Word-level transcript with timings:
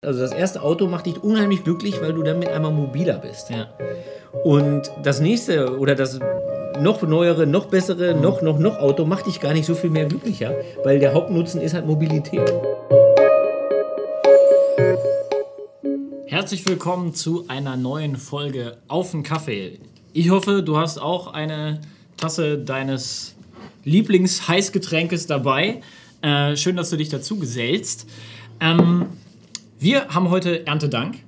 Also 0.00 0.20
das 0.20 0.30
erste 0.30 0.62
Auto 0.62 0.86
macht 0.86 1.06
dich 1.06 1.24
unheimlich 1.24 1.64
glücklich, 1.64 2.00
weil 2.00 2.12
du 2.12 2.22
damit 2.22 2.46
einmal 2.50 2.70
mobiler 2.70 3.18
bist. 3.18 3.50
Ja. 3.50 3.66
Und 4.44 4.92
das 5.02 5.18
nächste 5.18 5.76
oder 5.76 5.96
das 5.96 6.20
noch 6.80 7.02
neuere, 7.02 7.48
noch 7.48 7.66
bessere, 7.66 8.14
noch, 8.14 8.40
noch, 8.40 8.60
noch 8.60 8.78
Auto 8.78 9.04
macht 9.04 9.26
dich 9.26 9.40
gar 9.40 9.54
nicht 9.54 9.66
so 9.66 9.74
viel 9.74 9.90
mehr 9.90 10.04
glücklicher, 10.04 10.54
weil 10.84 11.00
der 11.00 11.14
Hauptnutzen 11.14 11.60
ist 11.60 11.74
halt 11.74 11.84
Mobilität. 11.84 12.48
Herzlich 16.26 16.64
willkommen 16.68 17.12
zu 17.12 17.46
einer 17.48 17.76
neuen 17.76 18.14
Folge 18.14 18.76
Auf 18.86 19.10
den 19.10 19.24
Kaffee. 19.24 19.80
Ich 20.12 20.30
hoffe, 20.30 20.62
du 20.62 20.76
hast 20.76 20.98
auch 20.98 21.32
eine 21.32 21.80
Tasse 22.16 22.56
deines 22.56 23.34
Lieblings-Heißgetränkes 23.84 25.26
dabei. 25.26 25.80
Äh, 26.22 26.54
schön, 26.54 26.76
dass 26.76 26.90
du 26.90 26.96
dich 26.96 27.08
dazu 27.08 27.36
gesellst. 27.40 28.06
Ähm, 28.60 29.06
wir 29.78 30.08
haben 30.08 30.30
heute 30.30 30.66
Erntedank. 30.66 31.18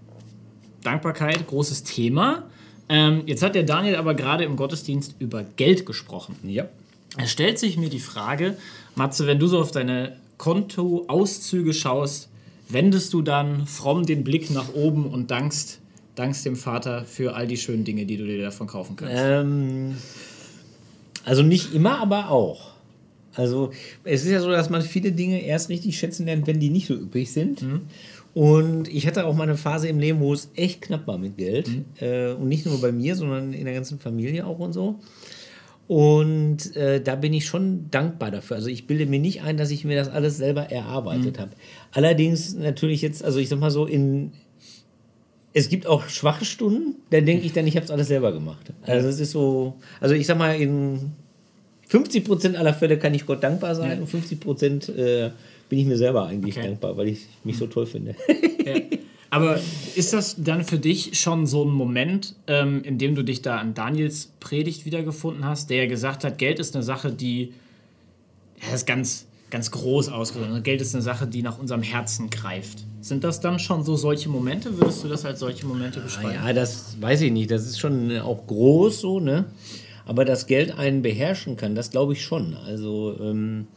Dankbarkeit, 0.82 1.46
großes 1.46 1.84
Thema. 1.84 2.44
Ähm, 2.88 3.22
jetzt 3.26 3.42
hat 3.42 3.54
der 3.54 3.62
Daniel 3.62 3.96
aber 3.96 4.14
gerade 4.14 4.44
im 4.44 4.56
Gottesdienst 4.56 5.14
über 5.18 5.44
Geld 5.56 5.86
gesprochen. 5.86 6.36
Ja. 6.42 6.68
Es 7.16 7.30
stellt 7.30 7.58
sich 7.58 7.76
mir 7.76 7.90
die 7.90 8.00
Frage, 8.00 8.56
Matze, 8.94 9.26
wenn 9.26 9.38
du 9.38 9.46
so 9.46 9.60
auf 9.60 9.70
deine 9.70 10.16
Kontoauszüge 10.38 11.74
schaust, 11.74 12.28
wendest 12.68 13.12
du 13.12 13.22
dann 13.22 13.66
fromm 13.66 14.06
den 14.06 14.24
Blick 14.24 14.50
nach 14.50 14.74
oben 14.74 15.06
und 15.06 15.30
dankst, 15.30 15.80
dankst 16.14 16.44
dem 16.46 16.56
Vater 16.56 17.04
für 17.04 17.34
all 17.34 17.46
die 17.46 17.56
schönen 17.56 17.84
Dinge, 17.84 18.06
die 18.06 18.16
du 18.16 18.24
dir 18.24 18.42
davon 18.42 18.66
kaufen 18.66 18.96
kannst? 18.96 19.14
Ähm, 19.16 19.96
also 21.24 21.42
nicht 21.42 21.74
immer, 21.74 21.98
aber 22.00 22.30
auch. 22.30 22.70
Also 23.34 23.70
es 24.04 24.24
ist 24.24 24.30
ja 24.30 24.40
so, 24.40 24.50
dass 24.50 24.70
man 24.70 24.82
viele 24.82 25.12
Dinge 25.12 25.42
erst 25.42 25.68
richtig 25.68 25.98
schätzen 25.98 26.26
lernt, 26.26 26.46
wenn 26.46 26.58
die 26.58 26.70
nicht 26.70 26.86
so 26.86 26.94
üppig 26.94 27.30
sind. 27.30 27.62
Und 28.32 28.86
ich 28.88 29.06
hatte 29.06 29.26
auch 29.26 29.34
mal 29.34 29.42
eine 29.44 29.56
Phase 29.56 29.88
im 29.88 29.98
Leben, 29.98 30.20
wo 30.20 30.32
es 30.32 30.50
echt 30.54 30.82
knapp 30.82 31.06
war 31.06 31.18
mit 31.18 31.36
Geld. 31.36 31.68
Äh, 32.00 32.32
und 32.32 32.48
nicht 32.48 32.64
nur 32.66 32.80
bei 32.80 32.92
mir, 32.92 33.16
sondern 33.16 33.52
in 33.52 33.64
der 33.64 33.74
ganzen 33.74 33.98
Familie 33.98 34.46
auch 34.46 34.58
und 34.60 34.72
so. 34.72 35.00
Und 35.88 36.76
äh, 36.76 37.00
da 37.02 37.16
bin 37.16 37.32
ich 37.32 37.46
schon 37.46 37.90
dankbar 37.90 38.30
dafür. 38.30 38.56
Also 38.56 38.68
ich 38.68 38.86
bilde 38.86 39.06
mir 39.06 39.18
nicht 39.18 39.42
ein, 39.42 39.56
dass 39.56 39.72
ich 39.72 39.84
mir 39.84 39.96
das 39.96 40.08
alles 40.08 40.36
selber 40.36 40.70
erarbeitet 40.70 41.40
habe. 41.40 41.50
Allerdings 41.90 42.54
natürlich 42.54 43.02
jetzt, 43.02 43.24
also 43.24 43.40
ich 43.40 43.48
sag 43.48 43.58
mal 43.58 43.72
so, 43.72 43.86
in 43.86 44.30
es 45.52 45.68
gibt 45.68 45.88
auch 45.88 46.08
schwache 46.08 46.44
Stunden, 46.44 46.94
da 47.10 47.20
denke 47.20 47.44
ich 47.44 47.52
dann, 47.52 47.66
ich 47.66 47.74
habe 47.74 47.84
es 47.84 47.90
alles 47.90 48.06
selber 48.06 48.30
gemacht. 48.32 48.72
Also 48.82 49.08
es 49.08 49.18
ist 49.18 49.32
so, 49.32 49.74
also 50.00 50.14
ich 50.14 50.28
sag 50.28 50.38
mal, 50.38 50.54
in 50.54 51.10
50 51.88 52.24
Prozent 52.24 52.56
aller 52.56 52.72
Fälle 52.72 52.96
kann 52.96 53.12
ich 53.14 53.26
Gott 53.26 53.42
dankbar 53.42 53.74
sein 53.74 53.90
Ja. 53.96 53.98
und 54.00 54.06
50 54.06 54.38
Prozent 54.38 54.88
äh, 54.90 55.30
bin 55.70 55.78
ich 55.78 55.86
mir 55.86 55.96
selber 55.96 56.26
eigentlich 56.26 56.58
Okay. 56.58 56.66
dankbar, 56.66 56.98
weil 56.98 57.08
ich 57.08 57.26
mich 57.44 57.56
so 57.56 57.66
toll 57.66 57.86
finde. 57.86 58.14
Ja. 58.66 58.74
Aber 59.30 59.58
ist 59.94 60.12
das 60.12 60.36
dann 60.36 60.64
für 60.64 60.78
dich 60.78 61.18
schon 61.18 61.46
so 61.46 61.64
ein 61.64 61.70
Moment, 61.70 62.34
ähm, 62.46 62.82
in 62.84 62.98
dem 62.98 63.14
du 63.14 63.22
dich 63.22 63.40
da 63.40 63.56
an 63.56 63.72
Daniels 63.72 64.32
Predigt 64.38 64.84
wiedergefunden 64.84 65.46
hast, 65.46 65.70
der 65.70 65.84
ja 65.84 65.86
gesagt 65.86 66.24
hat, 66.24 66.36
Geld 66.36 66.58
ist 66.58 66.74
eine 66.74 66.82
Sache, 66.82 67.10
die, 67.10 67.54
das 68.60 68.74
ist 68.80 68.86
ganz, 68.86 69.26
ganz 69.48 69.70
groß 69.70 70.10
ausgedrückt, 70.10 70.52
ne? 70.52 70.60
Geld 70.62 70.82
ist 70.82 70.94
eine 70.94 71.02
Sache, 71.02 71.26
die 71.26 71.42
nach 71.42 71.58
unserem 71.58 71.82
Herzen 71.82 72.28
greift. 72.28 72.84
Sind 73.00 73.24
das 73.24 73.40
dann 73.40 73.58
schon 73.58 73.82
so 73.82 73.96
solche 73.96 74.28
Momente? 74.28 74.76
Würdest 74.78 75.02
du 75.04 75.08
das 75.08 75.24
als 75.24 75.40
solche 75.40 75.64
Momente 75.66 76.00
beschreiben? 76.00 76.34
Ja, 76.34 76.52
das 76.52 76.96
weiß 77.00 77.22
ich 77.22 77.32
nicht. 77.32 77.50
Das 77.50 77.66
ist 77.66 77.78
schon 77.80 78.10
äh, 78.10 78.20
auch 78.20 78.46
groß 78.46 79.00
so, 79.00 79.20
ne? 79.20 79.46
Aber 80.04 80.24
dass 80.26 80.48
Geld 80.48 80.76
einen 80.76 81.00
beherrschen 81.02 81.56
kann, 81.56 81.74
das 81.74 81.90
glaube 81.90 82.12
ich 82.12 82.22
schon. 82.22 82.54
Also 82.66 83.16
ähm, 83.22 83.68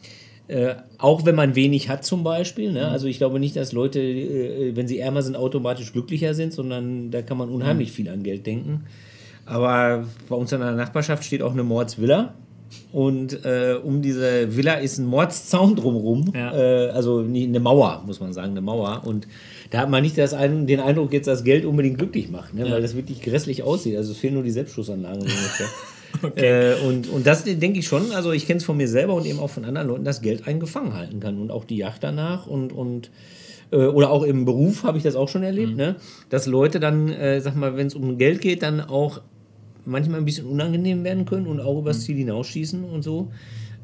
äh, 0.47 0.75
auch 0.97 1.25
wenn 1.25 1.35
man 1.35 1.55
wenig 1.55 1.89
hat 1.89 2.03
zum 2.03 2.23
Beispiel. 2.23 2.73
Ne? 2.73 2.87
Also 2.87 3.07
ich 3.07 3.17
glaube 3.17 3.39
nicht, 3.39 3.55
dass 3.55 3.71
Leute, 3.71 3.99
äh, 4.01 4.75
wenn 4.75 4.87
sie 4.87 4.99
ärmer 4.99 5.21
sind, 5.21 5.35
automatisch 5.35 5.93
glücklicher 5.93 6.33
sind, 6.33 6.53
sondern 6.53 7.11
da 7.11 7.21
kann 7.21 7.37
man 7.37 7.49
unheimlich 7.49 7.91
viel 7.91 8.09
an 8.09 8.23
Geld 8.23 8.45
denken. 8.45 8.85
Aber 9.45 10.05
bei 10.29 10.35
uns 10.35 10.51
in 10.51 10.59
der 10.59 10.71
Nachbarschaft 10.73 11.23
steht 11.23 11.41
auch 11.41 11.53
eine 11.53 11.63
Mordsvilla. 11.63 12.33
Und 12.91 13.45
äh, 13.45 13.75
um 13.81 14.01
diese 14.01 14.55
Villa 14.55 14.75
ist 14.75 14.97
ein 14.97 15.05
Mordszaun 15.05 15.75
drumherum. 15.75 16.33
Ja. 16.35 16.53
Äh, 16.55 16.89
also 16.89 17.19
eine 17.19 17.59
Mauer, 17.59 18.03
muss 18.05 18.19
man 18.19 18.33
sagen, 18.33 18.51
eine 18.51 18.61
Mauer. 18.61 19.03
Und 19.05 19.27
da 19.69 19.79
hat 19.79 19.89
man 19.89 20.03
nicht 20.03 20.17
das 20.17 20.31
den 20.31 20.79
Eindruck, 20.79 21.13
jetzt 21.13 21.27
dass 21.27 21.43
Geld 21.43 21.65
unbedingt 21.65 21.97
glücklich 21.97 22.29
macht, 22.29 22.53
ne? 22.53 22.65
Ja. 22.65 22.73
weil 22.73 22.81
das 22.81 22.95
wirklich 22.95 23.21
grässlich 23.21 23.63
aussieht. 23.63 23.95
Also 23.95 24.11
es 24.11 24.17
fehlen 24.17 24.35
nur 24.35 24.43
die 24.43 24.51
Selbstschussanlagen. 24.51 25.21
so 25.21 25.27
ungefähr. 26.21 26.77
äh, 26.77 26.81
und, 26.81 27.09
und 27.09 27.25
das 27.25 27.43
denke 27.43 27.79
ich 27.79 27.87
schon, 27.87 28.11
also 28.11 28.31
ich 28.31 28.45
kenne 28.45 28.57
es 28.57 28.63
von 28.63 28.77
mir 28.77 28.87
selber 28.87 29.13
und 29.13 29.25
eben 29.25 29.39
auch 29.39 29.49
von 29.49 29.65
anderen 29.65 29.87
Leuten, 29.87 30.03
dass 30.03 30.21
Geld 30.21 30.47
einen 30.47 30.59
gefangen 30.59 30.93
halten 30.93 31.19
kann 31.19 31.39
und 31.39 31.51
auch 31.51 31.65
die 31.65 31.77
Yacht 31.77 32.03
danach 32.03 32.47
und, 32.47 32.73
und 32.73 33.11
äh, 33.71 33.77
oder 33.77 34.11
auch 34.11 34.23
im 34.23 34.45
Beruf 34.45 34.83
habe 34.83 34.97
ich 34.97 35.03
das 35.03 35.15
auch 35.15 35.29
schon 35.29 35.43
erlebt, 35.43 35.75
ne? 35.75 35.95
dass 36.29 36.45
Leute 36.45 36.79
dann, 36.79 37.09
äh, 37.09 37.41
sag 37.41 37.55
mal, 37.55 37.75
wenn 37.75 37.87
es 37.87 37.95
um 37.95 38.17
Geld 38.17 38.41
geht, 38.41 38.61
dann 38.61 38.81
auch 38.81 39.21
manchmal 39.85 40.19
ein 40.19 40.25
bisschen 40.25 40.47
unangenehm 40.47 41.03
werden 41.03 41.25
können 41.25 41.47
und 41.47 41.59
auch 41.59 41.79
übers 41.79 42.01
Ziel 42.01 42.17
hinausschießen 42.17 42.83
und 42.83 43.01
so. 43.01 43.31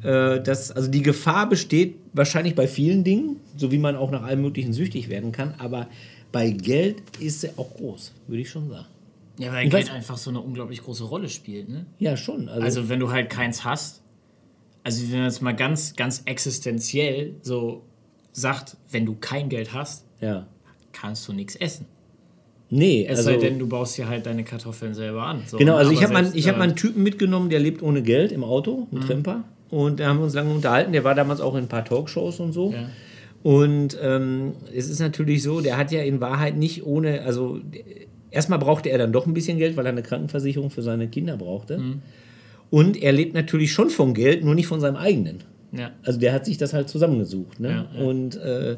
Äh, 0.03 0.41
das, 0.41 0.71
also 0.71 0.89
die 0.89 1.01
Gefahr 1.01 1.49
besteht 1.49 1.95
wahrscheinlich 2.13 2.55
bei 2.55 2.67
vielen 2.67 3.03
Dingen, 3.03 3.37
so 3.57 3.71
wie 3.71 3.77
man 3.77 3.95
auch 3.95 4.11
nach 4.11 4.23
allem 4.23 4.41
Möglichen 4.41 4.73
süchtig 4.73 5.09
werden 5.09 5.31
kann, 5.31 5.55
aber 5.57 5.87
bei 6.31 6.51
Geld 6.51 6.97
ist 7.19 7.41
sie 7.41 7.49
auch 7.57 7.75
groß, 7.75 8.13
würde 8.27 8.41
ich 8.41 8.49
schon 8.49 8.69
sagen. 8.69 8.87
Ja, 9.39 9.51
weil 9.53 9.65
Ich 9.65 9.71
Geld 9.71 9.87
weiß- 9.89 9.93
einfach 9.93 10.17
so 10.17 10.29
eine 10.29 10.41
unglaublich 10.41 10.83
große 10.83 11.03
Rolle 11.05 11.29
spielt. 11.29 11.69
Ne? 11.69 11.85
Ja, 11.97 12.15
schon. 12.17 12.47
Also, 12.49 12.61
Also 12.63 12.89
wenn 12.89 12.99
du 12.99 13.09
halt 13.11 13.29
keins 13.29 13.63
hast, 13.63 14.03
also 14.83 15.01
wenn 15.11 15.19
man 15.19 15.25
jetzt 15.29 15.41
mal 15.41 15.55
ganz, 15.55 15.95
ganz 15.95 16.21
existenziell 16.25 17.35
so 17.41 17.83
sagt, 18.31 18.77
wenn 18.91 19.05
du 19.05 19.15
kein 19.19 19.49
Geld 19.49 19.73
hast, 19.73 20.05
ja. 20.21 20.45
kannst 20.91 21.27
du 21.27 21.33
nichts 21.33 21.55
essen. 21.55 21.85
Nee, 22.71 23.05
Es 23.09 23.19
also, 23.19 23.31
sei 23.31 23.37
denn, 23.37 23.57
du 23.57 23.67
baust 23.67 23.97
dir 23.97 24.07
halt 24.07 24.25
deine 24.27 24.43
Kartoffeln 24.43 24.93
selber 24.93 25.23
an. 25.23 25.41
So, 25.47 25.57
genau, 25.57 25.73
ne? 25.73 25.77
also 25.79 25.91
ich 25.91 26.03
habe 26.03 26.13
mal, 26.13 26.25
hab 26.25 26.35
äh, 26.35 26.51
mal 26.51 26.61
einen 26.65 26.75
Typen 26.75 27.01
mitgenommen, 27.01 27.49
der 27.49 27.59
lebt 27.59 27.81
ohne 27.81 28.03
Geld 28.03 28.31
im 28.31 28.43
Auto, 28.43 28.87
Mhm. 28.91 28.97
ein 28.99 29.07
Tramper. 29.07 29.43
Und 29.71 29.99
da 29.99 30.07
haben 30.07 30.17
wir 30.19 30.25
uns 30.25 30.33
lange 30.35 30.51
unterhalten. 30.53 30.91
Der 30.91 31.03
war 31.03 31.15
damals 31.15 31.41
auch 31.41 31.55
in 31.55 31.63
ein 31.65 31.67
paar 31.67 31.85
Talkshows 31.85 32.39
und 32.39 32.51
so. 32.53 32.71
Ja. 32.73 32.89
Und 33.41 33.97
ähm, 34.01 34.53
es 34.75 34.89
ist 34.89 34.99
natürlich 34.99 35.41
so, 35.43 35.61
der 35.61 35.77
hat 35.77 35.91
ja 35.91 36.01
in 36.03 36.19
Wahrheit 36.21 36.57
nicht 36.57 36.85
ohne, 36.85 37.21
also 37.21 37.59
erstmal 38.31 38.59
brauchte 38.59 38.89
er 38.89 38.97
dann 38.97 39.11
doch 39.11 39.25
ein 39.25 39.33
bisschen 39.33 39.57
Geld, 39.57 39.77
weil 39.77 39.85
er 39.85 39.91
eine 39.91 40.03
Krankenversicherung 40.03 40.69
für 40.69 40.81
seine 40.81 41.07
Kinder 41.07 41.37
brauchte. 41.37 41.77
Mhm. 41.77 42.01
Und 42.69 43.01
er 43.01 43.11
lebt 43.11 43.33
natürlich 43.33 43.71
schon 43.71 43.89
vom 43.89 44.13
Geld, 44.13 44.43
nur 44.43 44.55
nicht 44.55 44.67
von 44.67 44.79
seinem 44.79 44.95
eigenen. 44.95 45.39
Ja. 45.71 45.91
Also 46.03 46.19
der 46.19 46.33
hat 46.33 46.45
sich 46.45 46.57
das 46.57 46.73
halt 46.73 46.89
zusammengesucht. 46.89 47.59
Ne? 47.59 47.69
Ja, 47.69 47.87
ja. 47.93 48.05
Und 48.05 48.35
äh, 48.37 48.77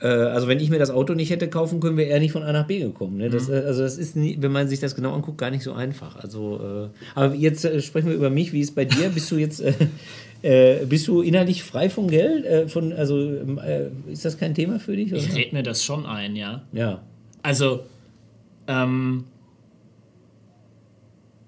äh, 0.00 0.06
also 0.06 0.46
wenn 0.48 0.60
ich 0.60 0.70
mir 0.70 0.78
das 0.78 0.90
Auto 0.90 1.14
nicht 1.14 1.30
hätte 1.30 1.48
kaufen 1.48 1.80
können, 1.80 1.96
wäre 1.96 2.10
er 2.10 2.20
nicht 2.20 2.32
von 2.32 2.42
A 2.42 2.52
nach 2.52 2.66
B 2.66 2.80
gekommen. 2.80 3.16
Ne? 3.16 3.28
Mhm. 3.28 3.32
Das, 3.32 3.48
äh, 3.48 3.62
also 3.66 3.82
das 3.82 3.96
ist, 3.98 4.16
nie, 4.16 4.36
wenn 4.40 4.52
man 4.52 4.68
sich 4.68 4.80
das 4.80 4.94
genau 4.94 5.14
anguckt, 5.14 5.38
gar 5.38 5.50
nicht 5.50 5.62
so 5.62 5.72
einfach. 5.72 6.16
Also, 6.16 6.90
äh, 6.94 6.98
aber 7.14 7.34
jetzt 7.34 7.64
äh, 7.64 7.80
sprechen 7.80 8.08
wir 8.08 8.14
über 8.14 8.30
mich. 8.30 8.52
Wie 8.52 8.60
ist 8.60 8.70
es 8.70 8.74
bei 8.74 8.84
dir? 8.84 9.08
Bist 9.08 9.30
du 9.30 9.36
jetzt, 9.36 9.62
bist 10.88 11.08
du 11.08 11.22
innerlich 11.22 11.64
frei 11.64 11.88
von 11.90 12.08
Geld? 12.08 12.70
Von, 12.70 12.92
also 12.92 13.18
ähm, 13.18 13.58
äh, 13.58 14.12
ist 14.12 14.24
das 14.24 14.38
kein 14.38 14.54
Thema 14.54 14.78
für 14.78 14.94
dich? 14.94 15.12
Oder? 15.12 15.22
Ich 15.22 15.34
red 15.34 15.52
mir 15.52 15.62
das 15.62 15.82
schon 15.82 16.06
ein, 16.06 16.36
ja. 16.36 16.62
Ja. 16.72 17.02
Also, 17.42 17.80
ähm, 18.66 19.24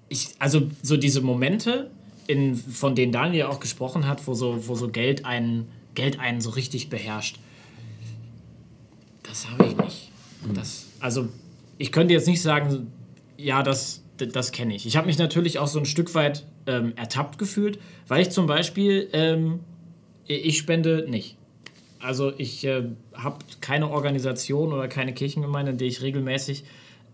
ich, 0.09 0.35
also 0.39 0.69
so 0.81 0.97
diese 0.97 1.21
Momente, 1.21 1.91
in, 2.27 2.55
von 2.55 2.95
denen 2.95 3.11
Daniel 3.11 3.45
auch 3.45 3.59
gesprochen 3.59 4.07
hat, 4.07 4.27
wo 4.27 4.33
so, 4.33 4.67
wo 4.67 4.75
so 4.75 4.89
Geld 4.89 5.25
einen, 5.25 5.67
Geld 5.95 6.19
einen 6.19 6.41
so 6.41 6.51
richtig 6.51 6.89
beherrscht, 6.89 7.39
das 9.23 9.49
habe 9.49 9.67
ich 9.67 9.77
nicht. 9.77 10.11
Das, 10.53 10.87
also, 10.99 11.29
ich 11.77 11.91
könnte 11.91 12.13
jetzt 12.13 12.27
nicht 12.27 12.41
sagen, 12.41 12.91
ja, 13.37 13.63
das, 13.63 14.03
das 14.17 14.51
kenne 14.51 14.75
ich. 14.75 14.85
Ich 14.85 14.97
habe 14.97 15.07
mich 15.07 15.17
natürlich 15.17 15.59
auch 15.59 15.67
so 15.67 15.79
ein 15.79 15.85
Stück 15.85 16.13
weit 16.15 16.45
ähm, 16.67 16.93
ertappt 16.95 17.37
gefühlt, 17.37 17.79
weil 18.07 18.21
ich 18.21 18.31
zum 18.31 18.47
Beispiel, 18.47 19.09
ähm, 19.13 19.59
ich 20.25 20.57
spende 20.57 21.05
nicht. 21.09 21.37
Also 21.99 22.31
ich 22.37 22.63
äh, 22.65 22.83
habe 23.13 23.39
keine 23.61 23.89
Organisation 23.89 24.71
oder 24.71 24.87
keine 24.87 25.13
Kirchengemeinde, 25.13 25.71
in 25.71 25.77
der 25.77 25.87
ich 25.87 26.01
regelmäßig 26.01 26.63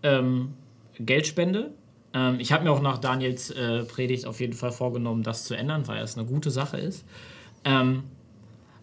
ähm, 0.02 0.54
Geld 0.98 1.26
spende. 1.26 1.72
Ähm, 2.14 2.40
ich 2.40 2.52
habe 2.52 2.64
mir 2.64 2.70
auch 2.70 2.82
nach 2.82 2.98
Daniels 2.98 3.50
äh, 3.50 3.84
Predigt 3.84 4.26
auf 4.26 4.40
jeden 4.40 4.54
Fall 4.54 4.72
vorgenommen, 4.72 5.22
das 5.22 5.44
zu 5.44 5.54
ändern, 5.54 5.86
weil 5.86 6.02
es 6.02 6.16
eine 6.16 6.26
gute 6.26 6.50
Sache 6.50 6.78
ist. 6.78 7.04
Ähm, 7.64 8.04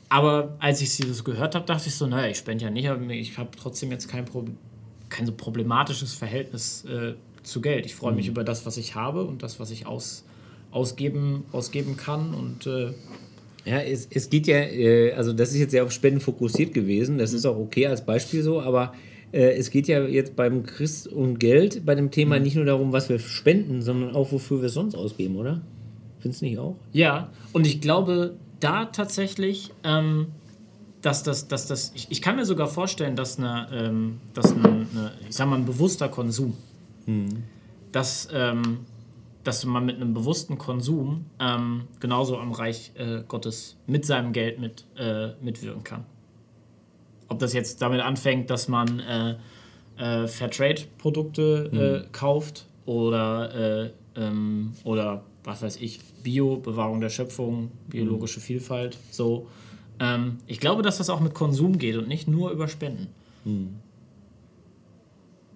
aber 0.10 0.56
als 0.60 0.82
ich 0.82 0.92
sie 0.92 1.12
so 1.12 1.24
gehört 1.24 1.56
habe, 1.56 1.66
dachte 1.66 1.88
ich 1.88 1.96
so, 1.96 2.06
naja, 2.06 2.30
ich 2.30 2.38
spende 2.38 2.66
ja 2.66 2.70
nicht, 2.70 2.88
aber 2.88 3.02
ich 3.10 3.38
habe 3.38 3.50
trotzdem 3.60 3.90
jetzt 3.90 4.08
kein, 4.08 4.26
Pro 4.26 4.46
kein 5.10 5.26
so 5.26 5.32
problematisches 5.32 6.14
Verhältnis 6.14 6.86
äh, 6.86 7.14
zu 7.42 7.62
Geld. 7.62 7.86
Ich 7.86 7.96
freue 7.96 8.14
mich 8.14 8.28
über 8.28 8.44
das, 8.44 8.66
was 8.66 8.78
ich 8.78 8.94
habe 8.96 9.24
und 9.24 9.42
das, 9.42 9.60
was 9.60 9.72
ich 9.72 9.88
aus, 9.88 10.24
ausgeben, 10.72 11.46
ausgeben 11.52 11.98
kann. 11.98 12.34
Und 12.36 12.68
äh, 12.68 12.94
Ja, 13.66 13.80
es, 13.80 14.08
es 14.12 14.30
geht 14.30 14.48
ja, 14.48 14.58
äh, 14.58 15.14
also 15.14 15.34
das 15.34 15.52
ist 15.52 15.60
jetzt 15.60 15.72
sehr 15.72 15.84
auf 15.84 15.92
Spenden 15.92 16.20
fokussiert 16.20 16.74
gewesen, 16.74 17.18
das 17.18 17.34
ist 17.34 17.46
auch 17.46 17.58
okay 17.58 17.88
als 17.88 18.06
Beispiel 18.06 18.44
so, 18.44 18.62
aber 18.62 18.94
es 19.40 19.72
geht 19.72 19.88
ja 19.88 20.06
jetzt 20.06 20.36
beim 20.36 20.64
Christ 20.64 21.08
und 21.08 21.40
Geld 21.40 21.86
bei 21.86 21.96
dem 21.96 22.12
Thema 22.12 22.40
nicht 22.40 22.56
nur 22.56 22.66
darum, 22.66 22.94
was 22.94 23.10
wir 23.10 23.20
spenden, 23.20 23.82
sondern 23.82 24.16
auch, 24.16 24.32
wofür 24.32 24.62
wir 24.62 24.68
es 24.68 24.74
sonst 24.74 24.96
ausgeben, 24.96 25.36
oder? 25.36 25.62
Findest 26.20 26.42
du 26.42 26.46
nicht 26.46 26.60
auch? 26.60 26.76
Ja, 26.92 27.32
und 27.52 27.66
ich 27.66 27.82
glaube, 27.82 28.36
da 28.60 28.86
tatsächlich 28.86 29.72
ähm, 29.84 30.28
dass 31.04 31.22
das, 31.22 31.48
dass 31.48 31.68
das 31.68 31.92
ich, 31.94 32.08
ich 32.10 32.22
kann 32.22 32.38
mir 32.38 32.46
sogar 32.46 32.68
vorstellen, 32.68 33.16
dass, 33.16 33.38
eine, 33.38 33.68
ähm, 33.72 34.20
dass 34.34 34.52
eine, 34.54 34.68
eine, 34.68 35.12
ich 35.28 35.36
sag 35.36 35.48
mal, 35.48 35.58
ein 35.58 35.66
bewusster 35.66 36.08
Konsum, 36.08 36.56
dass, 37.92 38.30
ähm, 38.32 38.80
dass 39.44 39.66
man 39.66 39.86
mit 39.86 39.98
einem 39.98 40.14
bewussten 40.14 40.58
Konsum 40.58 41.26
ähm, 41.40 41.84
genauso 42.00 42.38
am 42.38 42.54
Reich 42.54 42.94
äh, 42.96 43.22
Gottes 43.28 43.76
mit 43.86 44.06
seinem 44.06 44.32
Geld 44.32 44.60
mit, 44.60 44.86
äh, 44.98 45.32
mitwirken 45.42 45.84
kann. 45.84 46.06
Ob 47.28 47.40
das 47.40 47.54
jetzt 47.54 47.82
damit 47.82 48.02
anfängt, 48.02 48.50
dass 48.50 48.68
man 48.68 49.00
äh, 49.00 49.36
äh, 49.98 50.28
Fairtrade-Produkte 50.28 52.04
äh, 52.06 52.08
kauft 52.12 52.66
oder, 52.86 53.84
äh, 53.86 54.20
ähm, 54.20 54.74
oder 54.84 55.24
was 55.44 55.62
weiß 55.62 55.78
ich, 55.78 56.00
Bio, 56.24 56.58
Bewahrung 56.58 57.02
der 57.02 57.10
Schöpfung, 57.10 57.72
biologische 57.88 58.40
Vielfalt, 58.40 58.98
so. 59.12 59.48
Ähm, 60.00 60.38
ich 60.48 60.60
glaube, 60.60 60.82
dass 60.82 60.98
das 60.98 61.10
auch 61.10 61.20
mit 61.20 61.34
Konsum 61.34 61.78
geht 61.78 61.98
und 61.98 62.08
nicht 62.08 62.28
nur 62.28 62.52
über 62.52 62.68
Spenden. 62.68 63.08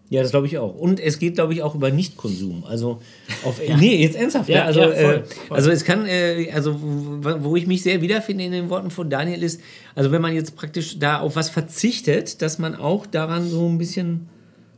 Ja, 0.10 0.22
das 0.22 0.32
glaube 0.32 0.48
ich 0.48 0.58
auch. 0.58 0.74
Und 0.74 1.00
es 1.02 1.20
geht, 1.20 1.36
glaube 1.36 1.54
ich, 1.54 1.62
auch 1.62 1.76
über 1.76 1.92
Nichtkonsum. 1.92 2.64
Also, 2.66 3.02
auf, 3.44 3.60
nee, 3.78 4.02
jetzt 4.02 4.16
ernsthaft. 4.16 4.48
Ja, 4.48 4.60
Ja, 4.60 4.66
also, 4.66 4.80
ja, 4.80 4.88
voll, 4.88 4.96
äh, 4.96 5.24
voll. 5.48 5.58
also 5.58 5.70
es 5.70 5.84
kann, 5.84 6.06
äh, 6.06 6.50
also 6.54 6.78
wo, 6.80 7.56
ich 7.58 7.68
mich 7.68 7.84
sehr 7.84 8.02
wiederfinde 8.02 8.46
in 8.46 8.54
den 8.54 8.70
Worten 8.70 8.90
von 8.90 9.10
Daniel 9.10 9.44
ist, 9.44 9.60
also 9.96 10.12
wenn 10.12 10.22
man 10.22 10.34
jetzt 10.34 10.56
praktisch 10.56 10.98
da 11.00 11.20
auf 11.20 11.36
was 11.36 11.50
verzichtet, 11.50 12.42
dass 12.42 12.58
man 12.58 12.76
auch 12.76 13.06
daran 13.06 13.50
so 13.50 13.68
ein 13.68 13.78
bisschen 13.78 14.30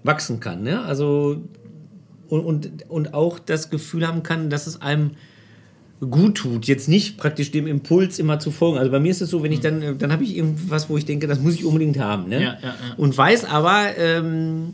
wachsen 0.04 0.40
kann. 0.40 0.64
Ne? 0.64 0.82
Also 0.82 1.42
und, 2.30 2.42
und, 2.42 2.90
und 2.90 3.14
auch 3.14 3.40
das 3.40 3.70
Gefühl 3.70 4.08
haben 4.08 4.24
kann, 4.24 4.50
dass 4.50 4.68
es 4.68 4.82
einem 4.82 5.12
gut 6.00 6.36
tut, 6.36 6.66
jetzt 6.66 6.88
nicht 6.88 7.18
praktisch 7.18 7.52
dem 7.52 7.68
Impuls 7.68 8.20
immer 8.20 8.40
zu 8.40 8.52
folgen. 8.52 8.78
Also 8.78 8.92
bei 8.92 9.00
mir 9.00 9.12
ist 9.12 9.22
es 9.22 9.30
so, 9.30 9.44
wenn 9.44 9.52
ich 9.52 9.60
dann, 9.60 9.82
äh, 9.82 9.96
dann 9.96 10.12
habe 10.12 10.24
ich 10.24 10.36
irgendwas, 10.38 10.90
wo 10.90 10.98
ich 10.98 11.06
denke, 11.06 11.28
das 11.28 11.40
muss 11.40 11.56
ich 11.56 11.66
unbedingt 11.66 12.00
haben. 12.00 12.30
Ne? 12.30 12.36
Ja, 12.36 12.42
ja, 12.42 12.58
ja. 12.62 12.76
Und 12.98 13.18
weiß 13.18 13.46
aber, 13.46 13.98
ähm, 13.98 14.74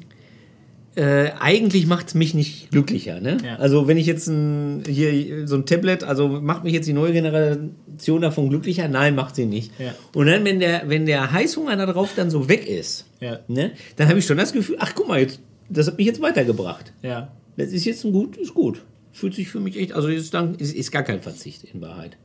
äh, 0.95 1.31
eigentlich 1.39 1.87
macht 1.87 2.07
es 2.07 2.13
mich 2.15 2.33
nicht 2.33 2.71
glücklicher. 2.71 3.19
Ne? 3.19 3.37
Ja. 3.43 3.55
Also 3.57 3.87
wenn 3.87 3.97
ich 3.97 4.05
jetzt 4.05 4.27
ein, 4.27 4.83
hier 4.87 5.47
so 5.47 5.55
ein 5.55 5.65
Tablet, 5.65 6.03
also 6.03 6.27
macht 6.27 6.63
mich 6.63 6.73
jetzt 6.73 6.87
die 6.87 6.93
neue 6.93 7.11
Generation 7.11 8.21
davon 8.21 8.49
glücklicher? 8.49 8.87
Nein, 8.87 9.13
macht 9.15 9.35
sie 9.35 9.45
nicht. 9.45 9.71
Ja. 9.79 9.93
Und 10.13 10.27
dann, 10.27 10.45
wenn 10.45 10.59
der, 10.59 10.83
wenn 10.87 11.05
der 11.05 11.31
Heißhunger 11.31 11.75
da 11.75 11.85
drauf 11.85 12.11
dann 12.15 12.29
so 12.29 12.47
weg 12.47 12.67
ist, 12.67 13.05
Ja. 13.19 13.39
ne, 13.47 13.71
dann 13.97 14.07
habe 14.07 14.19
ich 14.19 14.25
schon 14.25 14.37
das 14.37 14.53
Gefühl, 14.53 14.77
ach 14.79 14.93
guck 14.95 15.07
mal, 15.07 15.19
jetzt, 15.19 15.39
das 15.69 15.87
hat 15.87 15.97
mich 15.97 16.07
jetzt 16.07 16.21
weitergebracht. 16.21 16.93
Ja. 17.01 17.29
Das 17.57 17.69
ist 17.73 17.85
jetzt 17.85 18.03
ein 18.05 18.11
gut, 18.13 18.37
ist 18.37 18.53
gut. 18.53 18.81
Fühlt 19.11 19.33
sich 19.33 19.47
für 19.49 19.59
mich 19.59 19.77
echt, 19.77 19.93
also 19.93 20.07
ist, 20.09 20.33
dann, 20.33 20.55
ist, 20.55 20.73
ist 20.75 20.91
gar 20.91 21.03
kein 21.03 21.21
Verzicht 21.21 21.63
in 21.73 21.81
Wahrheit. 21.81 22.17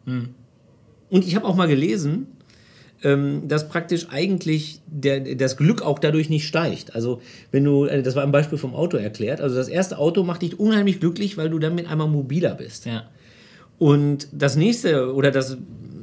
Und 1.08 1.24
ich 1.26 1.34
habe 1.36 1.46
auch 1.46 1.54
mal 1.56 1.66
gelesen, 1.68 2.26
ähm, 3.02 3.42
dass 3.48 3.68
praktisch 3.68 4.08
eigentlich 4.10 4.80
der, 4.86 5.20
das 5.36 5.56
Glück 5.56 5.82
auch 5.82 5.98
dadurch 5.98 6.28
nicht 6.28 6.46
steigt. 6.46 6.94
Also 6.94 7.20
wenn 7.50 7.64
du, 7.64 7.86
äh, 7.86 8.02
das 8.02 8.14
war 8.16 8.22
ein 8.22 8.32
Beispiel 8.32 8.58
vom 8.58 8.74
Auto 8.74 8.96
erklärt, 8.96 9.40
also 9.40 9.56
das 9.56 9.68
erste 9.68 9.98
Auto 9.98 10.22
macht 10.22 10.42
dich 10.42 10.58
unheimlich 10.58 11.00
glücklich, 11.00 11.36
weil 11.36 11.48
du 11.50 11.58
damit 11.58 11.88
einmal 11.90 12.08
mobiler 12.08 12.54
bist. 12.54 12.86
Ja. 12.86 13.04
Und 13.78 14.28
das 14.32 14.56
nächste 14.56 15.14
oder 15.14 15.30
das 15.30 15.56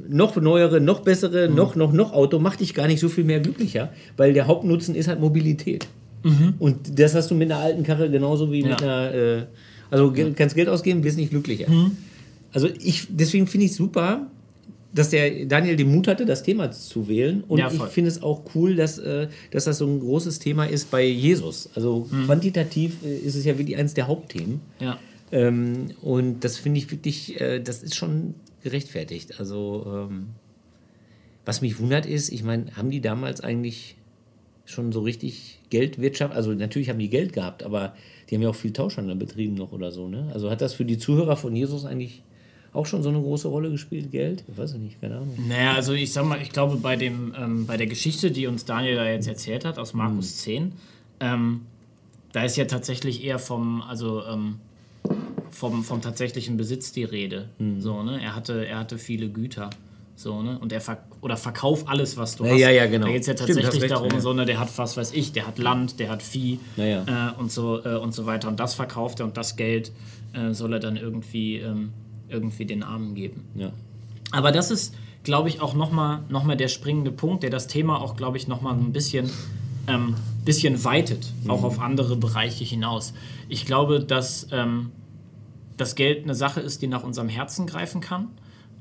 noch 0.08 0.36
neuere, 0.36 0.80
noch 0.80 1.00
bessere, 1.00 1.48
noch, 1.48 1.76
noch, 1.76 1.92
noch 1.92 2.12
Auto 2.12 2.38
macht 2.38 2.60
dich 2.60 2.74
gar 2.74 2.86
nicht 2.86 2.98
so 2.98 3.08
viel 3.08 3.24
mehr 3.24 3.40
glücklicher, 3.40 3.92
weil 4.16 4.32
der 4.32 4.46
Hauptnutzen 4.46 4.94
ist 4.94 5.06
halt 5.06 5.20
Mobilität. 5.20 5.86
Und 6.58 6.98
das 6.98 7.14
hast 7.14 7.30
du 7.30 7.34
mit 7.34 7.50
einer 7.50 7.60
alten 7.60 7.84
Karre 7.84 8.10
genauso 8.10 8.50
wie 8.50 8.62
mit 8.62 8.80
Ja. 8.80 8.98
einer, 9.00 9.14
äh, 9.14 9.42
also 9.90 10.12
kannst 10.34 10.56
Geld 10.56 10.68
ausgeben, 10.68 11.04
wirst 11.04 11.16
nicht 11.16 11.30
glücklicher. 11.30 11.66
Also 12.52 12.68
ich, 12.80 13.06
deswegen 13.10 13.46
finde 13.46 13.66
ich 13.66 13.74
super, 13.74 14.26
dass 14.92 15.10
der 15.10 15.46
Daniel 15.46 15.76
den 15.76 15.92
Mut 15.92 16.08
hatte, 16.08 16.24
das 16.24 16.42
Thema 16.42 16.70
zu 16.70 17.08
wählen. 17.08 17.44
Und 17.46 17.58
Ja, 17.58 17.70
ich 17.70 17.82
finde 17.82 18.10
es 18.10 18.22
auch 18.22 18.42
cool, 18.54 18.74
dass, 18.74 18.98
äh, 18.98 19.28
dass 19.50 19.64
das 19.64 19.78
so 19.78 19.86
ein 19.86 20.00
großes 20.00 20.38
Thema 20.38 20.64
ist 20.64 20.90
bei 20.90 21.04
Jesus. 21.04 21.68
Also 21.74 22.08
quantitativ 22.24 23.02
äh, 23.04 23.16
ist 23.18 23.34
es 23.34 23.44
ja 23.44 23.58
wirklich 23.58 23.76
eines 23.76 23.94
der 23.94 24.06
Hauptthemen. 24.06 24.60
Ja. 24.80 24.98
Ähm, 25.30 25.88
und 26.00 26.40
das 26.44 26.56
finde 26.56 26.78
ich 26.78 26.90
wirklich, 26.90 27.40
äh, 27.40 27.60
das 27.60 27.82
ist 27.82 27.96
schon 27.96 28.34
gerechtfertigt. 28.62 29.38
Also, 29.38 30.08
ähm, 30.10 30.28
was 31.44 31.60
mich 31.60 31.78
wundert 31.78 32.06
ist, 32.06 32.30
ich 32.30 32.42
meine, 32.42 32.76
haben 32.76 32.90
die 32.90 33.00
damals 33.00 33.40
eigentlich 33.40 33.96
schon 34.64 34.92
so 34.92 35.00
richtig 35.00 35.60
Geldwirtschaft, 35.70 36.34
also 36.34 36.52
natürlich 36.52 36.90
haben 36.90 36.98
die 36.98 37.08
Geld 37.08 37.32
gehabt, 37.32 37.62
aber 37.62 37.94
die 38.28 38.34
haben 38.34 38.42
ja 38.42 38.50
auch 38.50 38.54
viel 38.54 38.72
Tauschhandel 38.72 39.16
betrieben 39.16 39.54
noch 39.54 39.72
oder 39.72 39.90
so, 39.90 40.08
ne? 40.08 40.30
Also 40.34 40.50
hat 40.50 40.60
das 40.60 40.74
für 40.74 40.84
die 40.84 40.98
Zuhörer 40.98 41.36
von 41.36 41.56
Jesus 41.56 41.86
eigentlich 41.86 42.22
auch 42.72 42.86
schon 42.86 43.02
so 43.02 43.08
eine 43.08 43.20
große 43.20 43.48
Rolle 43.48 43.70
gespielt, 43.70 44.10
Geld? 44.10 44.44
Ich 44.50 44.56
weiß 44.58 44.72
es 44.72 44.78
nicht, 44.78 45.00
keine 45.00 45.16
Ahnung. 45.16 45.34
Naja, 45.48 45.74
also 45.74 45.92
ich 45.92 46.12
sag 46.12 46.24
mal, 46.26 46.40
ich 46.40 46.50
glaube, 46.50 46.76
bei, 46.76 46.96
dem, 46.96 47.34
ähm, 47.38 47.66
bei 47.66 47.76
der 47.76 47.86
Geschichte, 47.86 48.30
die 48.30 48.46
uns 48.46 48.64
Daniel 48.64 48.96
da 48.96 49.08
jetzt 49.08 49.26
erzählt 49.26 49.64
hat, 49.64 49.78
aus 49.78 49.94
Markus 49.94 50.38
10, 50.38 50.72
ähm, 51.20 51.62
da 52.32 52.44
ist 52.44 52.56
ja 52.56 52.66
tatsächlich 52.66 53.24
eher 53.24 53.38
vom, 53.38 53.82
also 53.82 54.22
ähm, 54.24 54.56
vom, 55.50 55.82
vom 55.82 56.02
tatsächlichen 56.02 56.56
Besitz 56.56 56.92
die 56.92 57.04
Rede. 57.04 57.48
So, 57.78 58.02
ne? 58.02 58.20
er, 58.22 58.34
hatte, 58.34 58.66
er 58.66 58.78
hatte 58.78 58.98
viele 58.98 59.28
Güter. 59.28 59.70
So, 60.14 60.42
ne? 60.42 60.58
Und 60.58 60.72
er 60.72 60.80
verk 60.80 61.02
oder 61.20 61.36
verkauf 61.36 61.88
alles, 61.88 62.16
was 62.16 62.36
du 62.36 62.44
Ja, 62.44 62.50
hast. 62.52 62.58
ja, 62.60 62.70
ja, 62.70 62.86
genau. 62.86 63.06
Da 63.06 63.12
geht 63.12 63.20
es 63.22 63.28
ja 63.28 63.34
Stimmt, 63.34 63.50
tatsächlich 63.50 63.82
recht, 63.84 63.92
darum, 63.92 64.10
ja. 64.12 64.20
so, 64.20 64.32
ne, 64.32 64.44
der 64.44 64.58
hat 64.58 64.68
was 64.76 64.96
weiß 64.96 65.12
ich, 65.12 65.32
der 65.32 65.46
hat 65.46 65.58
Land, 65.58 66.00
der 66.00 66.10
hat 66.10 66.22
Vieh 66.22 66.58
ja. 66.76 67.30
Äh, 67.30 67.40
und, 67.40 67.50
so, 67.52 67.84
äh, 67.84 67.96
und 67.96 68.12
so 68.12 68.26
weiter. 68.26 68.48
Und 68.48 68.58
das 68.60 68.74
verkauft 68.74 69.20
er 69.20 69.26
und 69.26 69.36
das 69.36 69.54
Geld 69.56 69.92
äh, 70.32 70.52
soll 70.52 70.72
er 70.72 70.80
dann 70.80 70.96
irgendwie, 70.96 71.56
ähm, 71.58 71.92
irgendwie 72.28 72.66
den 72.66 72.82
Armen 72.82 73.14
geben. 73.14 73.44
Ja. 73.54 73.72
Aber 74.30 74.52
das 74.52 74.70
ist, 74.70 74.94
glaube 75.22 75.48
ich, 75.48 75.60
auch 75.60 75.74
nochmal 75.74 76.22
noch 76.28 76.44
mal 76.44 76.56
der 76.56 76.68
springende 76.68 77.10
Punkt, 77.10 77.42
der 77.42 77.50
das 77.50 77.66
Thema 77.66 78.00
auch, 78.00 78.16
glaube 78.16 78.36
ich, 78.36 78.48
nochmal 78.48 78.74
ein 78.74 78.92
bisschen, 78.92 79.30
ähm, 79.86 80.14
bisschen 80.44 80.84
weitet, 80.84 81.32
auch 81.48 81.64
auf 81.64 81.80
andere 81.80 82.16
Bereiche 82.16 82.64
hinaus. 82.64 83.14
Ich 83.48 83.66
glaube, 83.66 84.00
dass 84.00 84.48
ähm, 84.52 84.90
das 85.76 85.94
Geld 85.94 86.24
eine 86.24 86.34
Sache 86.34 86.60
ist, 86.60 86.82
die 86.82 86.86
nach 86.88 87.04
unserem 87.04 87.28
Herzen 87.28 87.66
greifen 87.66 88.00
kann. 88.00 88.28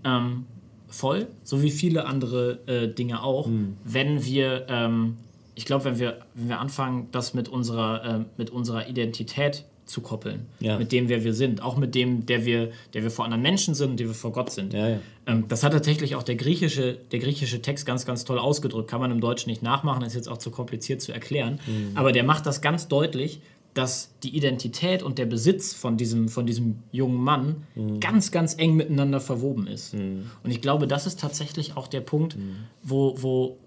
Ähm, 0.04 0.46
voll, 0.88 1.28
so 1.44 1.62
wie 1.62 1.72
viele 1.72 2.06
andere 2.06 2.60
äh, 2.68 2.94
Dinge 2.94 3.24
auch. 3.24 3.50
Wenn 3.84 4.24
wir, 4.24 4.66
ähm, 4.70 5.18
ich 5.56 5.66
glaube, 5.66 5.86
wenn 5.86 6.00
wir, 6.00 6.20
wenn 6.34 6.50
wir 6.50 6.60
anfangen, 6.60 7.08
das 7.12 7.34
mit 7.34 7.50
unserer, 7.50 8.04
ähm, 8.06 8.26
mit 8.38 8.50
unserer 8.50 8.88
Identität 8.88 9.66
zu 9.88 10.02
koppeln, 10.02 10.46
Ja. 10.60 10.78
mit 10.78 10.92
dem, 10.92 11.10
wer 11.10 11.24
wir 11.24 11.34
sind, 11.34 11.62
auch 11.62 11.78
mit 11.78 11.96
dem, 11.96 12.26
der 12.26 12.46
wir, 12.46 12.72
der 12.94 13.04
wir 13.04 13.12
vor 13.12 13.26
anderen 13.26 13.42
Menschen 13.42 13.74
sind 13.74 13.92
und 13.92 14.00
der 14.00 14.08
wir 14.08 14.14
vor 14.14 14.32
Gott 14.32 14.52
sind. 14.52 14.74
Ja, 14.74 14.88
ja. 14.90 15.00
Ähm, 15.26 15.46
das 15.48 15.64
hat 15.64 15.72
tatsächlich 15.74 16.16
auch 16.16 16.24
der 16.24 16.36
griechische, 16.36 16.98
der 17.12 17.20
griechische 17.20 17.62
Text 17.62 17.86
ganz, 17.86 18.06
ganz 18.06 18.24
toll 18.26 18.38
ausgedrückt. 18.40 18.90
Kann 18.90 19.00
man 19.00 19.12
im 19.12 19.22
Deutschen 19.22 19.50
nicht 19.50 19.64
nachmachen, 19.64 20.04
ist 20.04 20.14
jetzt 20.16 20.30
auch 20.30 20.38
zu 20.38 20.52
kompliziert 20.52 21.02
zu 21.02 21.12
erklären. 21.12 21.60
Aber 21.96 22.12
der 22.12 22.24
macht 22.24 22.46
das 22.46 22.62
ganz 22.62 22.88
deutlich, 22.88 23.42
dass 23.74 24.10
die 24.24 24.36
Identität 24.36 25.04
und 25.04 25.20
der 25.20 25.28
Besitz 25.28 25.74
von 25.74 25.98
diesem, 25.98 26.30
von 26.30 26.48
diesem 26.48 26.80
jungen 26.92 27.22
Mann 27.22 27.58
ganz, 28.00 28.32
ganz 28.32 28.56
eng 28.58 28.76
miteinander 28.76 29.20
verwoben 29.20 29.68
ist. 29.68 29.94
Und 29.94 30.26
ich 30.50 30.62
glaube, 30.62 30.88
das 30.88 31.06
ist 31.06 31.20
tatsächlich 31.20 31.78
auch 31.78 31.88
der 31.88 32.02
Punkt, 32.02 32.38
wo, 32.84 33.16
wo 33.22 33.58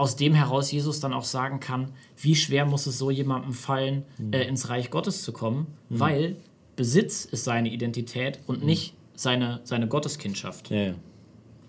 aus 0.00 0.16
dem 0.16 0.32
heraus 0.34 0.72
Jesus 0.72 0.98
dann 1.00 1.12
auch 1.12 1.24
sagen 1.24 1.60
kann, 1.60 1.90
wie 2.16 2.34
schwer 2.34 2.64
muss 2.64 2.86
es 2.86 2.98
so 2.98 3.10
jemandem 3.10 3.52
fallen, 3.52 4.04
äh, 4.32 4.48
ins 4.48 4.70
Reich 4.70 4.90
Gottes 4.90 5.22
zu 5.22 5.32
kommen, 5.32 5.66
weil 5.90 6.36
Besitz 6.74 7.26
ist 7.26 7.44
seine 7.44 7.68
Identität 7.68 8.38
und 8.46 8.64
nicht 8.64 8.94
seine, 9.14 9.60
seine 9.64 9.86
Gotteskindschaft. 9.86 10.70
ja, 10.70 10.82
ja. 10.84 10.94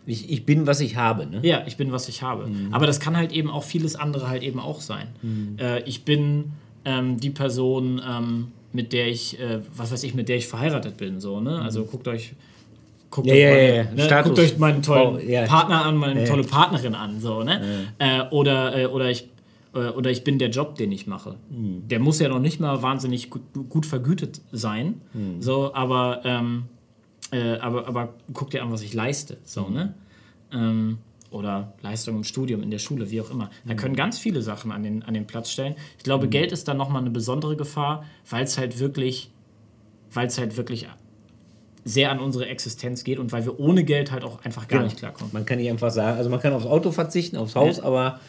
Ich, 0.08 0.32
ich 0.32 0.46
bin, 0.48 0.66
was 0.66 0.80
ich 0.80 0.96
habe, 0.96 1.28
ne? 1.28 1.42
Ja, 1.44 1.64
ich 1.68 1.78
bin, 1.78 1.92
was 1.92 2.10
ich 2.10 2.24
habe. 2.24 2.50
Aber 2.72 2.88
das 2.88 3.00
kann 3.00 3.16
halt 3.16 3.32
eben 3.32 3.52
auch 3.52 3.64
vieles 3.64 3.96
andere 3.96 4.30
halt 4.30 4.42
eben 4.42 4.60
auch 4.60 4.82
sein. 4.82 5.10
Äh, 5.60 5.84
ich 5.84 6.06
bin 6.06 6.54
ähm, 6.86 7.20
die 7.20 7.30
Person, 7.30 8.02
ähm, 8.04 8.52
mit 8.74 8.94
der 8.94 9.10
ich, 9.10 9.40
äh, 9.40 9.60
was 9.76 9.92
weiß 9.92 10.04
ich, 10.04 10.16
mit 10.16 10.28
der 10.28 10.38
ich 10.38 10.48
verheiratet 10.48 10.98
bin. 10.98 11.20
So, 11.20 11.40
ne? 11.40 11.62
Also 11.62 11.86
guckt 11.86 12.08
euch. 12.08 12.34
Guckt, 13.12 13.27
Ja, 13.27 13.34
euch 13.34 13.39
ja, 13.39 13.50
meine, 13.50 13.68
ja, 13.68 13.84
ja. 13.84 14.18
Ne? 14.18 14.24
Guckt 14.24 14.39
euch 14.39 14.58
meinen 14.58 14.82
tollen 14.82 15.30
ja. 15.30 15.46
Partner 15.46 15.86
an, 15.86 15.98
meine 15.98 16.24
tolle 16.24 16.44
Partnerin 16.44 16.96
an. 16.96 17.20
So, 17.20 17.44
ne? 17.44 17.88
Äh, 18.00 18.24
oder, 18.32 18.75
äh, 18.75 18.86
oder, 18.88 19.12
ich, 19.12 19.30
äh, 19.75 19.89
oder 19.89 20.10
ich 20.10 20.24
bin 20.24 20.39
der 20.39 20.50
Job, 20.50 20.75
den 20.75 20.91
ich 20.91 21.06
mache. 21.06 21.36
Der 21.50 22.00
muss 22.00 22.20
ja 22.20 22.30
noch 22.30 22.39
nicht 22.39 22.60
mal 22.60 22.82
wahnsinnig 22.82 23.30
gut, 23.30 23.41
gut 23.70 23.86
vergütet 23.86 24.41
sein. 24.51 25.01
So, 25.39 25.74
aber, 25.74 26.22
ähm, 26.24 26.63
äh, 27.32 27.58
aber, 27.60 27.88
aber 27.88 28.13
guck 28.34 28.50
dir 28.50 28.63
an, 28.63 28.72
was 28.72 28.82
ich 28.82 28.94
leiste. 28.94 29.38
So, 29.44 29.68
ne? 29.68 29.94
ähm, 30.53 30.98
oder 31.32 31.74
Leistung 31.82 32.18
im 32.18 32.24
Studium, 32.24 32.62
in 32.62 32.72
der 32.72 32.80
Schule, 32.80 33.10
wie 33.10 33.22
auch 33.22 33.32
immer. 33.32 33.50
Da 33.65 33.74
können 33.74 33.96
ganz 33.96 34.20
viele 34.20 34.41
Sachen 34.41 34.72
an 34.72 34.84
den, 34.84 35.03
an 35.03 35.13
den 35.13 35.27
Platz 35.27 35.50
stellen. 35.50 35.75
Ich 35.98 36.03
glaube, 36.03 36.27
Geld 36.27 36.51
ist 36.51 36.68
dann 36.68 36.77
nochmal 36.77 37.01
eine 37.01 37.10
besondere 37.10 37.56
Gefahr, 37.56 38.03
weil 38.30 38.44
es 38.44 38.58
halt 38.58 38.80
wirklich, 38.80 39.32
weil 40.13 40.27
es 40.27 40.38
halt 40.38 40.58
wirklich 40.58 40.88
sehr 41.84 42.12
an 42.12 42.20
unsere 42.20 42.46
Existenz 42.48 43.04
geht 43.04 43.18
und 43.20 43.32
weil 43.32 43.46
wir 43.46 43.60
ohne 43.60 43.84
Geld 43.84 44.12
halt 44.12 44.24
auch 44.24 44.44
einfach 44.46 44.68
gar 44.68 44.80
Genau. 44.80 44.90
nicht 44.90 45.00
klarkommen. 45.00 45.32
Man 45.34 45.46
kann 45.46 45.58
nicht 45.58 45.70
einfach 45.70 45.90
sagen, 45.92 46.18
also 46.18 46.30
man 46.30 46.40
kann 46.40 46.54
aufs 46.54 46.66
Auto 46.68 46.92
verzichten, 46.92 47.38
aufs 47.38 47.56
Haus, 47.56 47.78
Ja. 47.78 47.84
aber 47.84 48.20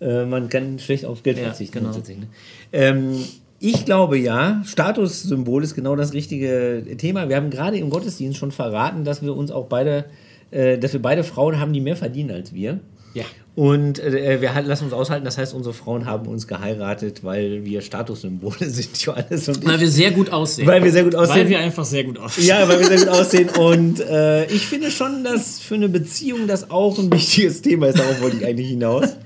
äh, 0.00 0.24
man 0.24 0.48
kann 0.48 0.78
schlecht 0.78 1.04
auf 1.04 1.22
Geld 1.22 1.36
Ja, 1.38 1.44
verzichten. 1.44 1.78
genau. 1.80 1.90
Ne? 1.96 2.26
Ähm, 2.72 3.16
ich 3.60 3.84
glaube 3.84 4.18
ja, 4.18 4.62
Statussymbol 4.64 5.62
ist 5.62 5.74
genau 5.74 5.94
das 5.94 6.12
richtige 6.14 6.84
Thema. 6.98 7.28
Wir 7.28 7.36
haben 7.36 7.50
gerade 7.50 7.76
im 7.78 7.90
Gottesdienst 7.90 8.38
schon 8.38 8.50
verraten, 8.50 9.04
dass 9.04 9.22
wir 9.22 9.36
uns 9.36 9.50
auch 9.52 9.66
beide, 9.66 10.06
äh, 10.50 10.78
dass 10.78 10.92
wir 10.92 11.00
beide 11.02 11.22
Frauen 11.22 11.60
haben, 11.60 11.72
die 11.72 11.80
mehr 11.80 11.96
verdienen 11.96 12.30
als 12.30 12.52
wir. 12.54 12.80
Ja. 13.14 13.24
Und 13.54 13.98
äh, 13.98 14.40
wir 14.40 14.54
halt- 14.54 14.66
lassen 14.66 14.84
uns 14.84 14.94
aushalten, 14.94 15.26
das 15.26 15.36
heißt, 15.36 15.52
unsere 15.52 15.74
Frauen 15.74 16.06
haben 16.06 16.26
uns 16.26 16.46
geheiratet, 16.46 17.22
weil 17.22 17.64
wir 17.66 17.82
Statussymbole 17.82 18.54
sind, 18.70 18.96
Johannes 19.02 19.48
und 19.48 19.58
ich. 19.58 19.66
Weil 19.68 19.78
wir 19.80 19.90
sehr 19.90 20.10
gut 20.12 20.30
aussehen. 20.32 20.66
Weil 20.66 20.82
wir 20.82 20.90
sehr 20.90 21.04
gut 21.04 21.14
aussehen. 21.14 21.36
Weil 21.36 21.48
wir 21.50 21.58
einfach 21.58 21.84
sehr 21.84 22.04
gut 22.04 22.18
aussehen. 22.18 22.46
Ja, 22.46 22.66
weil 22.66 22.78
wir 22.80 22.86
sehr 22.86 22.98
gut 23.00 23.08
aussehen. 23.20 23.48
Und 23.50 24.00
äh, 24.00 24.46
ich 24.46 24.66
finde 24.66 24.90
schon, 24.90 25.22
dass 25.24 25.60
für 25.60 25.74
eine 25.74 25.90
Beziehung 25.90 26.46
das 26.46 26.70
auch 26.70 26.98
ein 26.98 27.12
wichtiges 27.12 27.60
Thema 27.60 27.88
ist. 27.88 27.98
Darauf 27.98 28.22
wollte 28.22 28.38
ich 28.38 28.46
eigentlich 28.46 28.68
hinaus. 28.68 29.16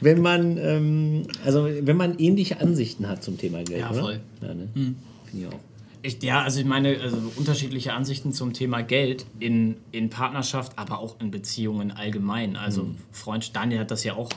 Wenn 0.00 0.20
man, 0.20 0.58
ähm, 0.58 1.22
also 1.44 1.66
wenn 1.80 1.96
man 1.96 2.18
ähnliche 2.18 2.60
Ansichten 2.60 3.08
hat 3.08 3.22
zum 3.22 3.38
Thema 3.38 3.62
Geld. 3.62 3.80
Ja, 3.80 3.92
voll. 3.92 4.18
Ja, 4.42 4.52
ne? 4.52 4.68
Finde 4.74 4.94
ich 5.32 5.46
auch. 5.46 5.58
Ich, 6.06 6.22
ja, 6.22 6.42
also 6.42 6.60
ich 6.60 6.66
meine, 6.66 7.00
also 7.00 7.16
unterschiedliche 7.36 7.92
Ansichten 7.92 8.32
zum 8.32 8.52
Thema 8.52 8.82
Geld 8.82 9.26
in, 9.40 9.76
in 9.90 10.08
Partnerschaft, 10.08 10.78
aber 10.78 11.00
auch 11.00 11.16
in 11.20 11.32
Beziehungen 11.32 11.90
allgemein. 11.90 12.54
Also 12.56 12.84
Mhm. 12.84 12.96
Freund 13.10 13.56
Daniel 13.56 13.80
hat 13.80 13.90
das 13.90 14.04
ja 14.04 14.14
auch, 14.14 14.30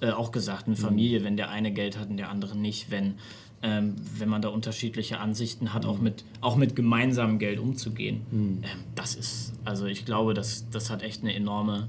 äh, 0.00 0.10
auch 0.10 0.30
gesagt, 0.30 0.66
eine 0.66 0.76
Familie, 0.76 1.24
wenn 1.24 1.38
der 1.38 1.48
eine 1.48 1.72
Geld 1.72 1.98
hat 1.98 2.10
und 2.10 2.18
der 2.18 2.28
andere 2.28 2.54
nicht, 2.54 2.90
wenn, 2.90 3.14
ähm, 3.62 3.94
wenn 4.18 4.28
man 4.28 4.42
da 4.42 4.48
unterschiedliche 4.50 5.18
Ansichten 5.18 5.72
hat, 5.72 5.84
Mhm. 5.84 5.88
auch, 5.90 5.98
mit, 6.00 6.24
auch 6.42 6.56
mit 6.56 6.76
gemeinsamem 6.76 7.38
Geld 7.38 7.60
umzugehen. 7.60 8.20
Ähm, 8.30 8.62
das 8.94 9.14
ist, 9.14 9.54
also 9.64 9.86
ich 9.86 10.04
glaube, 10.04 10.34
das, 10.34 10.66
das 10.70 10.90
hat 10.90 11.02
echt 11.02 11.22
eine 11.22 11.34
enorme, 11.34 11.88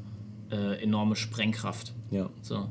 äh, 0.52 0.82
enorme 0.82 1.18
Sprengkraft. 1.18 1.92
Ja. 2.12 2.30
So. 2.42 2.70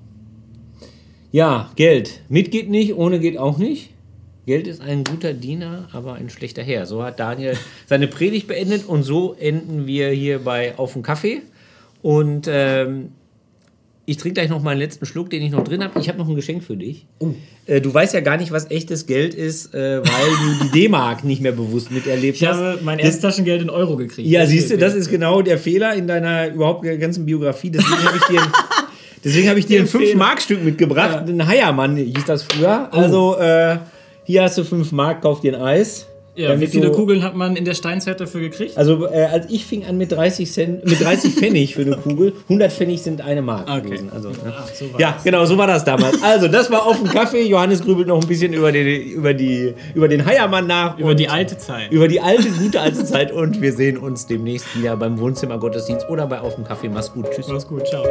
ja, 1.32 1.70
Geld. 1.76 2.22
Mit 2.30 2.50
geht 2.50 2.70
nicht, 2.70 2.94
ohne 2.94 3.20
geht 3.20 3.36
auch 3.36 3.58
nicht. 3.58 3.90
Geld 4.46 4.68
ist 4.68 4.80
ein 4.80 5.02
guter 5.02 5.32
Diener, 5.32 5.88
aber 5.92 6.14
ein 6.14 6.30
schlechter 6.30 6.62
Herr. 6.62 6.86
So 6.86 7.02
hat 7.02 7.18
Daniel 7.18 7.54
seine 7.86 8.06
Predigt 8.06 8.46
beendet 8.46 8.86
und 8.86 9.02
so 9.02 9.34
enden 9.38 9.86
wir 9.86 10.10
hier 10.10 10.38
bei 10.38 10.78
Auf 10.78 10.92
dem 10.92 11.02
Kaffee. 11.02 11.42
Und 12.00 12.46
ähm, 12.48 13.08
ich 14.08 14.18
trinke 14.18 14.34
gleich 14.34 14.48
noch 14.48 14.62
meinen 14.62 14.78
letzten 14.78 15.04
Schluck, 15.04 15.30
den 15.30 15.42
ich 15.42 15.50
noch 15.50 15.64
drin 15.64 15.82
habe. 15.82 15.98
Ich 15.98 16.08
habe 16.08 16.18
noch 16.18 16.28
ein 16.28 16.36
Geschenk 16.36 16.62
für 16.62 16.76
dich. 16.76 17.06
Äh, 17.66 17.80
du 17.80 17.92
weißt 17.92 18.14
ja 18.14 18.20
gar 18.20 18.36
nicht, 18.36 18.52
was 18.52 18.70
echtes 18.70 19.06
Geld 19.06 19.34
ist, 19.34 19.74
äh, 19.74 19.98
weil 19.98 20.04
du 20.04 20.64
die 20.64 20.70
D-Mark 20.82 21.24
nicht 21.24 21.42
mehr 21.42 21.50
bewusst 21.50 21.90
miterlebt 21.90 22.36
Ich 22.40 22.46
hast. 22.46 22.58
habe 22.58 22.78
mein 22.84 23.00
erstes 23.00 23.20
Taschengeld 23.22 23.62
in 23.62 23.68
Euro 23.70 23.96
gekriegt. 23.96 24.28
Ja, 24.28 24.46
siehst 24.46 24.70
du, 24.70 24.78
das 24.78 24.94
ist 24.94 25.10
genau 25.10 25.42
der 25.42 25.58
Fehler 25.58 25.94
in 25.94 26.06
deiner 26.06 26.54
überhaupt 26.54 26.84
ganzen 27.00 27.26
Biografie. 27.26 27.70
Deswegen 27.70 28.04
habe 28.04 28.16
ich 28.16 28.24
dir 28.26 28.40
ein, 28.42 28.52
deswegen 29.24 29.48
habe 29.48 29.58
ich 29.58 29.66
dir 29.66 29.80
ein 29.80 29.86
Der 29.90 30.00
Fehler. 30.00 30.12
5-Mark-Stück 30.14 30.62
mitgebracht. 30.62 31.28
Ein 31.28 31.44
Heiermann 31.44 31.96
hieß 31.96 32.24
das 32.26 32.44
früher. 32.44 32.92
Also, 32.94 33.36
äh, 33.38 33.78
hier 34.26 34.42
hast 34.42 34.58
du 34.58 34.64
5 34.64 34.92
Mark, 34.92 35.22
kauf 35.22 35.40
dir 35.40 35.54
ein 35.56 35.62
Eis. 35.62 36.06
Ja, 36.38 36.60
wie 36.60 36.66
viele 36.66 36.88
du- 36.88 36.92
Kugeln 36.92 37.22
hat 37.22 37.34
man 37.34 37.56
in 37.56 37.64
der 37.64 37.72
Steinzeit 37.72 38.20
dafür 38.20 38.42
gekriegt? 38.42 38.76
Also, 38.76 39.06
äh, 39.06 39.24
als 39.32 39.46
ich 39.48 39.64
fing 39.64 39.86
an 39.86 39.96
mit 39.96 40.12
30 40.12 40.52
Cent, 40.52 40.84
mit 40.84 41.00
30 41.02 41.32
Pfennig 41.38 41.74
für 41.74 41.80
eine 41.80 41.96
Kugel, 41.96 42.34
100 42.42 42.70
Pfennig 42.70 43.00
sind 43.00 43.22
eine 43.22 43.40
Mark 43.40 43.70
Okay. 43.70 43.80
gewesen. 43.80 44.10
Also, 44.14 44.28
ne? 44.28 44.36
Ach, 44.54 44.68
so 44.68 44.84
ja, 44.98 45.12
das. 45.12 45.24
genau, 45.24 45.46
so 45.46 45.56
war 45.56 45.66
das 45.66 45.82
damals. 45.86 46.22
Also, 46.22 46.48
das 46.48 46.70
war 46.70 46.84
auf 46.84 46.98
dem 46.98 47.08
Kaffee. 47.08 47.40
Johannes 47.48 47.80
grübelt 47.82 48.06
noch 48.08 48.20
ein 48.20 48.28
bisschen 48.28 48.52
über 48.52 48.70
den, 48.70 48.86
über 49.12 49.32
die, 49.32 49.72
über 49.94 50.08
den 50.08 50.26
Heiermann 50.26 50.66
nach. 50.66 50.98
Über 50.98 51.14
die 51.14 51.26
alte 51.30 51.56
Zeit. 51.56 51.90
über 51.90 52.06
die 52.06 52.20
alte, 52.20 52.50
gute 52.50 52.82
alte 52.82 53.02
Zeit 53.06 53.32
und 53.32 53.62
wir 53.62 53.72
sehen 53.72 53.96
uns 53.96 54.26
demnächst 54.26 54.66
wieder 54.78 54.94
beim 54.98 55.18
Wohnzimmer 55.18 55.56
Gottesdienst 55.56 56.06
oder 56.10 56.26
bei 56.26 56.38
Auf 56.40 56.56
dem 56.56 56.64
Kaffee. 56.64 56.90
Mach's 56.90 57.10
gut. 57.14 57.30
Tschüss. 57.34 57.48
Mach's 57.48 57.66
gut, 57.66 57.86
ciao. 57.86 58.04